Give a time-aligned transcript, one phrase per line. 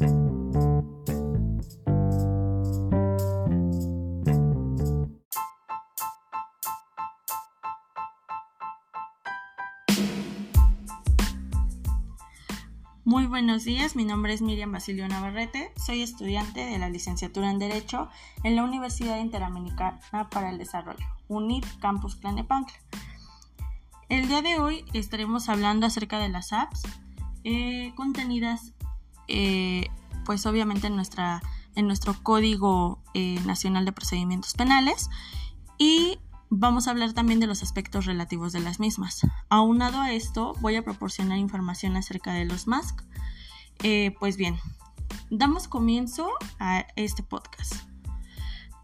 [0.00, 0.08] Muy
[13.26, 18.08] buenos días, mi nombre es Miriam Basilio Navarrete, soy estudiante de la licenciatura en Derecho
[18.42, 22.78] en la Universidad Interamericana para el Desarrollo, UNIT Campus Tlalnepantla.
[24.08, 26.84] El día de hoy estaremos hablando acerca de las apps
[27.44, 28.72] eh, contenidas,
[29.30, 29.90] eh,
[30.24, 31.42] pues obviamente en, nuestra,
[31.74, 35.08] en nuestro Código eh, Nacional de Procedimientos Penales
[35.78, 36.18] y
[36.52, 39.20] Vamos a hablar también de los aspectos relativos de las mismas.
[39.50, 43.04] Aunado a esto, voy a proporcionar información acerca de los MASC.
[43.84, 44.58] Eh, pues bien,
[45.30, 47.74] damos comienzo a este podcast.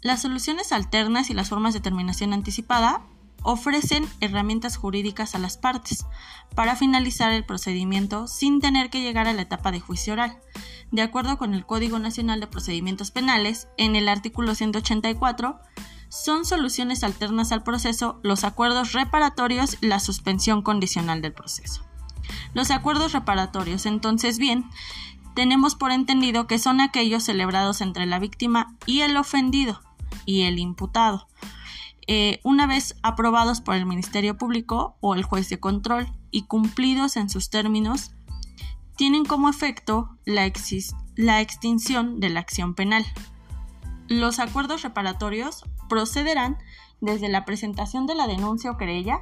[0.00, 3.02] Las soluciones alternas y las formas de terminación anticipada
[3.42, 6.06] ofrecen herramientas jurídicas a las partes
[6.54, 10.38] para finalizar el procedimiento sin tener que llegar a la etapa de juicio oral.
[10.90, 15.60] De acuerdo con el Código Nacional de Procedimientos Penales, en el artículo 184,
[16.08, 21.84] son soluciones alternas al proceso los acuerdos reparatorios y la suspensión condicional del proceso.
[22.52, 24.64] Los acuerdos reparatorios, entonces bien,
[25.34, 29.80] tenemos por entendido que son aquellos celebrados entre la víctima y el ofendido
[30.26, 31.28] y el imputado,
[32.06, 37.16] eh, una vez aprobados por el Ministerio Público o el juez de control y cumplidos
[37.16, 38.12] en sus términos,
[38.96, 40.50] tienen como efecto la,
[41.16, 43.04] la extinción de la acción penal.
[44.08, 46.58] Los acuerdos reparatorios procederán
[47.00, 49.20] desde la presentación de la denuncia o querella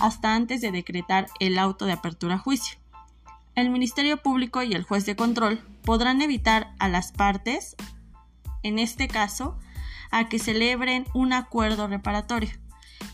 [0.00, 2.78] hasta antes de decretar el auto de apertura a juicio.
[3.54, 7.74] El Ministerio Público y el juez de control podrán evitar a las partes,
[8.62, 9.58] en este caso,
[10.10, 12.50] a que celebren un acuerdo reparatorio.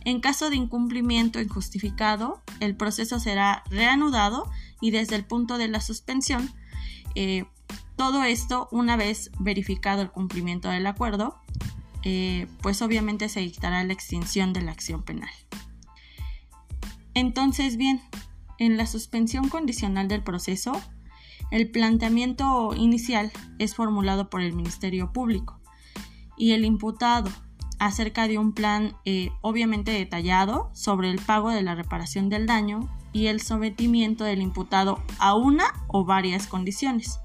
[0.05, 4.51] En caso de incumplimiento injustificado, el proceso será reanudado
[4.81, 6.51] y desde el punto de la suspensión
[7.15, 7.45] eh,
[7.97, 11.37] todo esto, una vez verificado el cumplimiento del acuerdo,
[12.03, 15.31] eh, pues obviamente se dictará la extinción de la acción penal.
[17.15, 18.03] Entonces, bien,
[18.59, 20.73] en la suspensión condicional del proceso,
[21.51, 25.61] el planteamiento inicial es formulado por el Ministerio Público
[26.37, 27.31] y el imputado
[27.79, 32.89] acerca de un plan eh, obviamente detallado sobre el pago de la reparación del daño
[33.13, 37.19] y el sometimiento del imputado a una o varias condiciones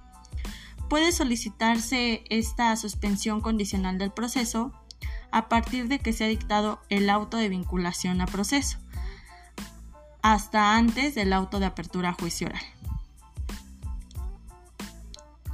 [0.89, 4.73] puede solicitarse esta suspensión condicional del proceso
[5.31, 8.79] a partir de que se ha dictado el auto de vinculación a proceso,
[10.23, 12.63] hasta antes del auto de apertura a juicio oral.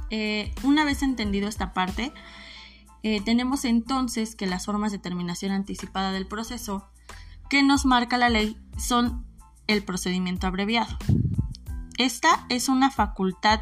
[0.08, 2.12] Eh, una vez entendido esta parte,
[3.08, 6.88] eh, tenemos entonces que las formas de terminación anticipada del proceso
[7.48, 9.24] que nos marca la ley son
[9.68, 10.98] el procedimiento abreviado.
[11.98, 13.60] Esta es una facultad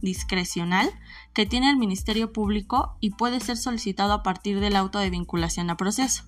[0.00, 0.92] discrecional
[1.32, 5.70] que tiene el Ministerio Público y puede ser solicitado a partir del auto de vinculación
[5.70, 6.22] a proceso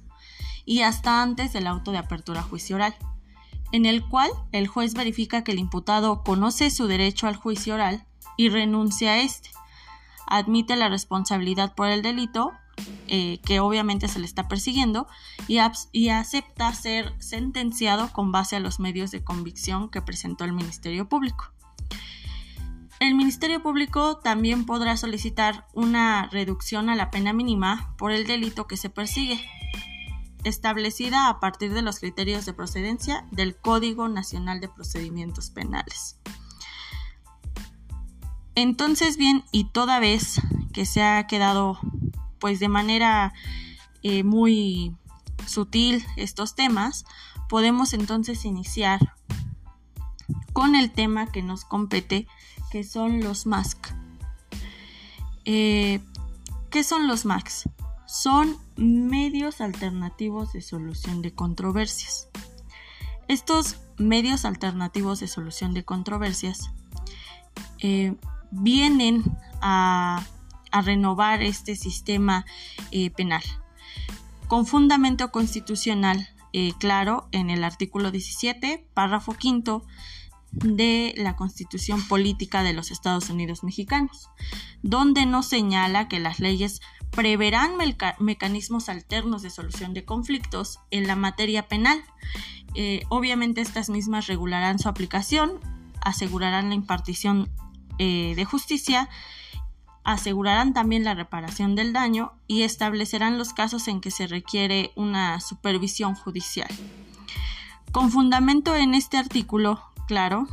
[0.64, 2.96] y hasta antes del auto de apertura a juicio oral,
[3.70, 8.04] en el cual el juez verifica que el imputado conoce su derecho al juicio oral
[8.36, 9.50] y renuncia a este,
[10.26, 12.52] admite la responsabilidad por el delito
[13.08, 15.06] eh, que obviamente se le está persiguiendo
[15.48, 15.58] y,
[15.92, 21.08] y, acepta ser sentenciado con base a los medios de convicción que presentó el Ministerio
[21.08, 21.52] Público.
[22.98, 28.66] El Ministerio Público también podrá solicitar una reducción a la pena mínima por el delito
[28.66, 29.38] que se persigue,
[30.44, 36.18] establecida a partir de los criterios de procedencia del Código Nacional de Procedimientos Penales.
[38.56, 40.40] Entonces, bien, y toda vez
[40.72, 41.78] que se ha quedado
[42.38, 43.34] pues de manera
[44.02, 44.96] eh, muy
[45.46, 47.04] sutil estos temas,
[47.48, 49.14] podemos entonces iniciar
[50.52, 52.26] con el tema que nos compete
[52.70, 53.94] que son los MASC.
[55.44, 56.00] Eh,
[56.70, 57.68] ¿Qué son los MACs?
[58.06, 62.28] Son medios alternativos de solución de controversias.
[63.28, 66.70] Estos medios alternativos de solución de controversias
[67.80, 68.14] eh,
[68.50, 69.24] vienen
[69.60, 70.24] a,
[70.84, 72.44] renovar este sistema
[72.90, 73.42] eh, penal
[74.46, 76.28] con fundamento constitucional
[76.78, 79.84] claro en el artículo 17, párrafo quinto
[80.52, 84.30] de la Constitución Política de los Estados Unidos Mexicanos,
[84.82, 87.72] donde nos señala que las leyes preverán
[88.18, 92.02] mecanismos alternos de solución de conflictos en la materia penal.
[92.74, 95.60] Eh, obviamente estas mismas regularán su aplicación,
[96.00, 97.50] asegurarán la impartición
[97.98, 99.08] eh, de justicia,
[100.04, 105.40] asegurarán también la reparación del daño y establecerán los casos en que se requiere una
[105.40, 106.68] supervisión judicial.
[107.90, 110.46] Con fundamento en este artículo, claro,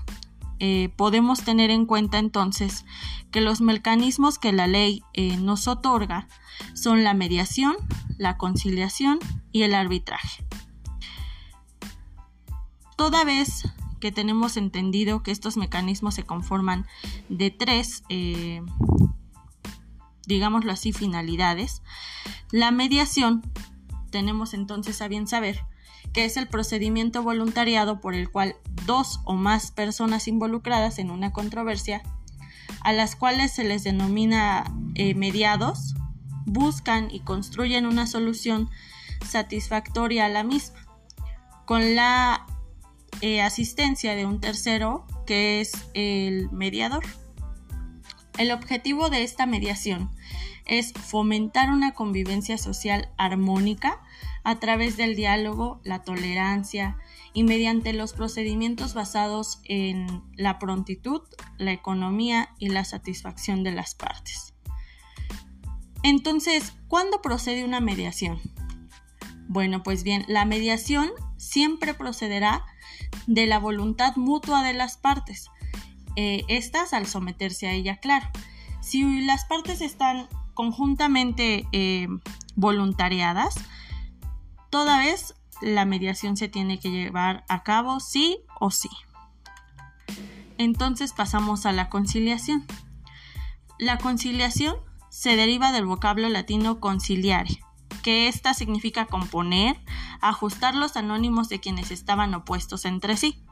[0.59, 2.85] eh, podemos tener en cuenta entonces
[3.31, 6.27] que los mecanismos que la ley eh, nos otorga
[6.73, 7.75] son la mediación,
[8.17, 9.19] la conciliación
[9.51, 10.45] y el arbitraje.
[12.95, 13.65] Toda vez
[14.03, 16.85] que tenemos entendido que estos mecanismos se conforman
[17.29, 18.61] de tres, eh,
[20.27, 21.83] digámoslo así, finalidades,
[22.51, 23.49] la mediación
[24.11, 25.63] tenemos entonces a bien saber
[26.11, 31.31] que es el procedimiento voluntariado por el cual dos o más personas involucradas en una
[31.31, 32.03] controversia,
[32.81, 34.65] a las cuales se les denomina
[34.95, 35.95] eh, mediados,
[36.45, 38.69] buscan y construyen una solución
[39.25, 40.81] satisfactoria a la misma,
[41.65, 42.45] con la
[43.25, 47.05] eh, asistencia de un tercero que es el mediador.
[48.37, 50.11] El objetivo de esta mediación
[50.65, 54.01] es fomentar una convivencia social armónica
[54.43, 56.97] a través del diálogo, la tolerancia
[57.31, 61.21] y mediante los procedimientos basados en la prontitud,
[61.57, 64.53] la economía y la satisfacción de las partes.
[66.03, 68.41] Entonces, ¿cuándo procede una mediación?
[69.47, 72.65] Bueno, pues bien, la mediación siempre procederá
[73.27, 75.49] de la voluntad mutua de las partes.
[76.15, 78.27] Eh, estas al someterse a ella, claro.
[78.81, 82.07] Si las partes están conjuntamente eh,
[82.55, 83.55] voluntariadas,
[84.69, 88.89] toda vez la mediación se tiene que llevar a cabo sí o sí.
[90.57, 92.65] Entonces pasamos a la conciliación.
[93.79, 94.75] La conciliación
[95.09, 97.62] se deriva del vocablo latino conciliare,
[98.03, 99.75] que ésta significa componer,
[100.21, 103.43] ajustar los anónimos de quienes estaban opuestos entre sí.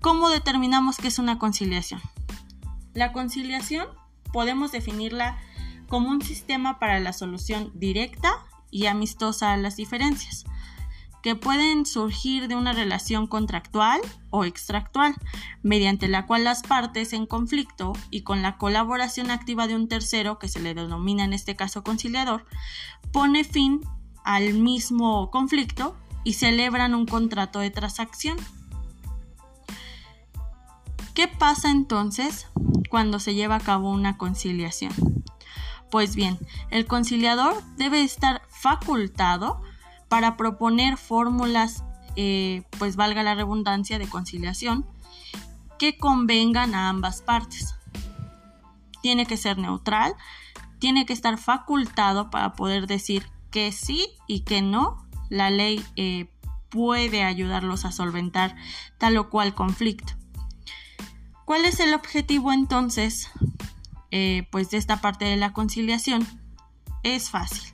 [0.00, 2.00] ¿Cómo determinamos qué es una conciliación?
[2.94, 3.86] La conciliación
[4.32, 5.38] podemos definirla
[5.88, 8.32] como un sistema para la solución directa
[8.70, 10.44] y amistosa a las diferencias,
[11.22, 14.00] que pueden surgir de una relación contractual
[14.30, 15.14] o extractual,
[15.62, 20.38] mediante la cual las partes en conflicto y con la colaboración activa de un tercero,
[20.38, 22.46] que se le denomina en este caso conciliador,
[23.12, 23.80] pone fin
[24.24, 28.36] al mismo conflicto y celebran un contrato de transacción.
[31.14, 32.46] ¿Qué pasa entonces
[32.90, 34.92] cuando se lleva a cabo una conciliación?
[35.90, 36.38] Pues bien,
[36.70, 39.62] el conciliador debe estar facultado
[40.08, 41.84] para proponer fórmulas,
[42.16, 44.86] eh, pues valga la redundancia, de conciliación
[45.78, 47.74] que convengan a ambas partes.
[49.02, 50.14] Tiene que ser neutral,
[50.78, 55.06] tiene que estar facultado para poder decir que sí y que no.
[55.28, 56.30] La ley eh,
[56.68, 58.56] puede ayudarlos a solventar
[58.98, 60.14] tal o cual conflicto.
[61.44, 63.30] ¿Cuál es el objetivo entonces
[64.10, 66.26] eh, pues de esta parte de la conciliación
[67.02, 67.67] es fácil,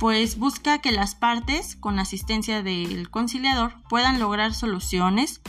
[0.00, 5.42] pues busca que las partes, con asistencia del conciliador, puedan lograr soluciones,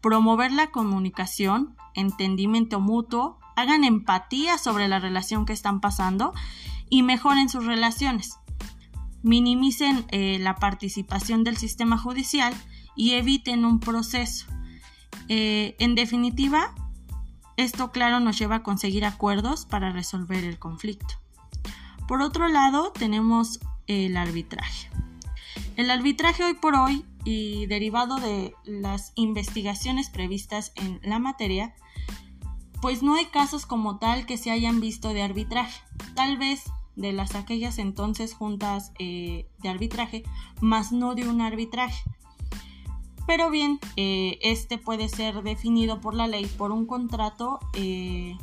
[0.00, 6.34] promover la comunicación, entendimiento mutuo, hagan empatía sobre la relación que están pasando
[6.90, 8.40] y mejoren sus relaciones,
[9.22, 12.52] minimicen eh, la participación del sistema judicial
[12.96, 14.46] y eviten un proceso.
[15.28, 16.74] Eh, en definitiva,
[17.56, 21.14] esto, claro, nos lleva a conseguir acuerdos para resolver el conflicto.
[22.08, 24.88] Por otro lado, tenemos el arbitraje.
[25.76, 31.74] El arbitraje hoy por hoy y derivado de las investigaciones previstas en la materia,
[32.80, 35.80] pues no hay casos como tal que se hayan visto de arbitraje.
[36.14, 36.64] Tal vez
[36.96, 40.24] de las aquellas entonces juntas eh, de arbitraje,
[40.60, 42.02] más no de un arbitraje
[43.26, 48.36] pero bien, eh, este puede ser definido por la ley por un contrato eh,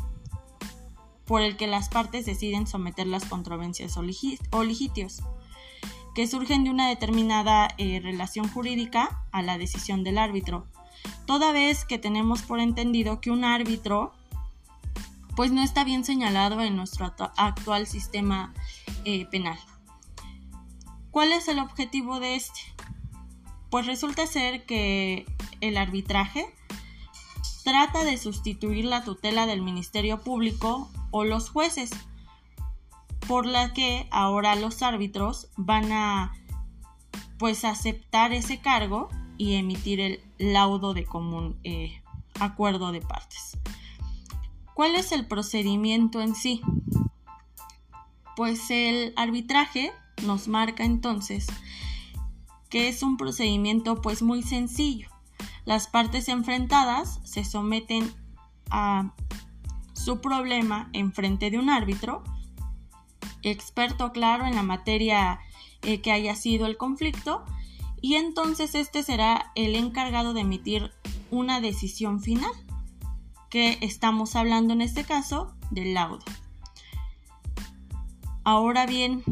[1.29, 4.01] por el que las partes deciden someter las controversias o,
[4.63, 5.21] litigios
[6.15, 10.65] que surgen de una determinada eh, relación jurídica a la decisión del árbitro,
[11.27, 14.11] toda vez que tenemos por entendido que un árbitro
[15.35, 18.51] pues no está bien señalado en nuestro actual sistema
[19.29, 19.59] penal.
[21.11, 22.59] ¿Cuál es el objetivo de este?
[23.69, 25.27] Pues resulta ser que
[25.61, 26.47] el arbitraje
[27.63, 31.91] trata de sustituir la tutela del Ministerio Público o los jueces,
[33.27, 36.33] por la que ahora los árbitros van a
[37.37, 42.01] pues aceptar ese cargo y emitir el laudo de común eh,
[42.39, 43.57] acuerdo de partes.
[44.73, 46.61] ¿Cuál es el procedimiento en sí?
[48.35, 49.91] Pues el arbitraje
[50.25, 51.47] nos marca entonces
[52.69, 55.09] que es un procedimiento pues muy sencillo.
[55.65, 58.13] Las partes enfrentadas se someten
[58.69, 59.13] a
[60.09, 62.23] su problema en frente de un árbitro,
[63.43, 65.39] experto claro en la materia
[65.83, 67.45] eh, que haya sido el conflicto,
[68.01, 70.89] y entonces este será el encargado de emitir
[71.29, 72.49] una decisión final.
[73.51, 76.25] que estamos hablando en este caso del laudo.
[78.43, 79.23] Ahora bien,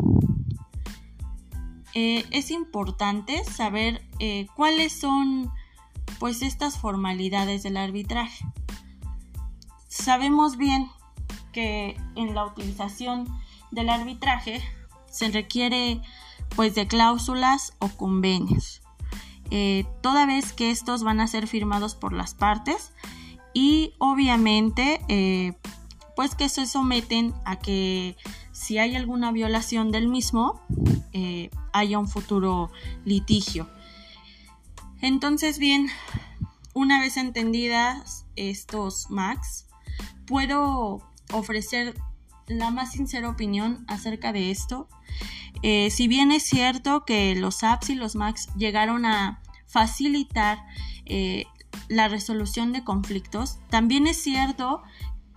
[1.93, 5.51] eh, es importante saber eh, cuáles son
[6.19, 8.43] pues estas formalidades del arbitraje.
[9.97, 10.89] Sabemos bien
[11.51, 13.27] que en la utilización
[13.71, 14.61] del arbitraje
[15.09, 16.01] se requiere
[16.55, 18.81] pues de cláusulas o convenios,
[19.49, 22.93] eh, toda vez que estos van a ser firmados por las partes
[23.53, 25.01] y obviamente
[26.17, 28.17] pues que se someten a que
[28.51, 30.59] si hay alguna violación del mismo,
[31.13, 32.71] eh, haya un futuro
[33.05, 33.69] litigio.
[34.99, 35.89] Entonces, bien,
[36.73, 39.66] una vez entendidas estos MAX,
[40.27, 41.01] puedo
[41.33, 41.95] ofrecer
[42.47, 44.87] la más sincera opinión acerca de esto.
[45.63, 50.59] Eh, si bien es cierto que los apps y los MAX llegaron a facilitar
[51.05, 51.45] eh,
[51.87, 54.83] la resolución de conflictos, también es cierto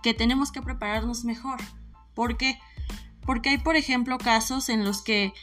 [0.03, 1.59] que tenemos que prepararnos mejor.
[2.13, 2.59] ¿Por qué?
[3.25, 5.33] Porque hay, por ejemplo, casos en los que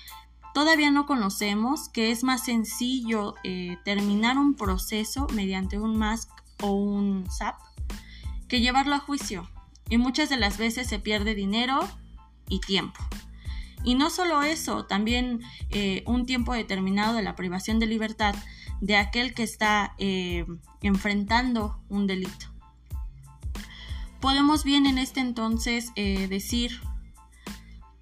[0.54, 6.28] todavía no conocemos que es más sencillo eh, terminar un proceso mediante un MASC
[6.62, 7.67] o un SAP
[8.48, 9.48] que llevarlo a juicio.
[9.88, 11.80] Y muchas de las veces se pierde dinero
[12.48, 13.00] y tiempo.
[13.84, 15.40] Y no solo eso, también
[15.70, 18.34] eh, un tiempo determinado de la privación de libertad
[18.80, 20.44] de aquel que está eh,
[20.82, 22.46] enfrentando un delito.
[24.20, 26.80] Podemos bien en este entonces decir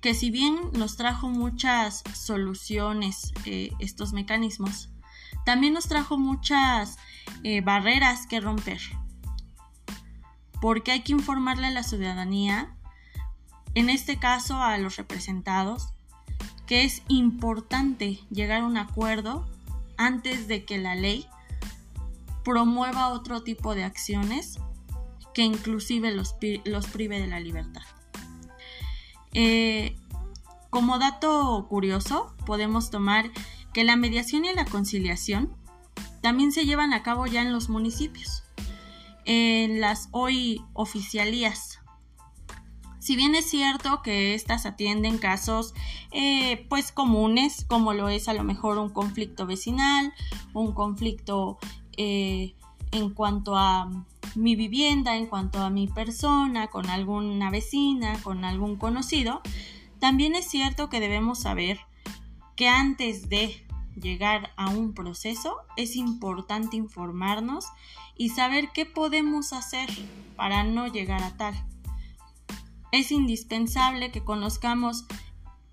[0.07, 4.91] que si bien nos trajo muchas soluciones eh, estos mecanismos,
[5.45, 6.97] también nos trajo muchas
[7.43, 8.81] eh, barreras que romper.
[10.61, 12.75] Porque hay que informarle a la ciudadanía,
[13.75, 15.89] en este caso a los representados,
[16.67, 19.47] que es importante llegar a un acuerdo
[19.97, 21.27] antes de que la ley
[22.45, 24.59] promueva otro tipo de acciones
[25.35, 27.83] que inclusive los, prive de la libertad.
[29.33, 29.97] Eh,
[30.71, 33.31] como dato curioso, podemos tomar
[33.73, 35.55] que la mediación y la conciliación
[36.23, 38.45] también se llevan a cabo ya en los municipios,
[39.27, 41.81] en las hoy oficialías.
[42.99, 45.75] Si bien es cierto que estas atienden casos
[46.11, 50.13] eh, pues comunes, como lo es a lo mejor un conflicto vecinal,
[50.55, 51.59] un conflicto
[51.97, 52.55] eh,
[52.91, 53.91] en cuanto a
[54.35, 59.41] mi vivienda, en cuanto a mi persona, con alguna vecina, con algún conocido,
[59.99, 61.81] también es cierto que debemos saber
[62.57, 63.66] que antes de
[64.01, 67.67] llegar a un proceso es importante informarnos
[68.17, 69.89] y saber qué podemos hacer
[70.37, 71.55] para no llegar a tal.
[72.93, 75.07] Es indispensable que conozcamos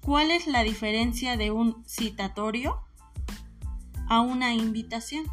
[0.01, 2.81] cuál es la diferencia de un citatorio
[4.09, 5.25] a una invitación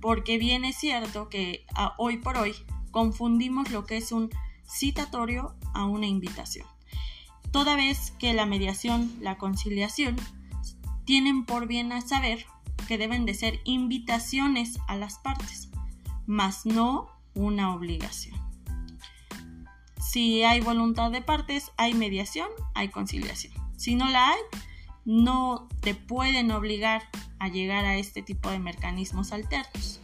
[0.00, 2.54] porque bien es cierto que hoy por hoy
[2.90, 4.30] confundimos lo que es un
[4.68, 6.66] citatorio a una invitación.
[7.50, 10.16] Toda vez que la mediación, la conciliación,
[11.08, 12.44] tienen por bien a saber
[12.86, 15.70] que deben de ser invitaciones a las partes,
[16.26, 18.38] mas no una obligación.
[19.98, 23.54] Si hay voluntad de partes, hay mediación, hay conciliación.
[23.78, 24.40] Si no la hay,
[25.06, 27.04] no te pueden obligar
[27.38, 30.02] a llegar a este tipo de mecanismos alternos.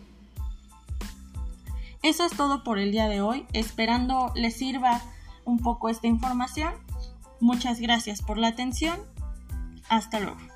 [2.02, 5.02] Eso es todo por el día de hoy, esperando les sirva
[5.44, 6.73] un poco esta información.
[7.42, 8.99] Muchas gracias por la atención.
[9.90, 10.53] Hasta luego.